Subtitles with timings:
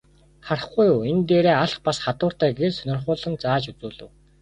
[0.45, 4.09] Харахгүй юу, энэ дээрээ алх бас хадууртай гээд сонирхуулан зааж үзүүлэв.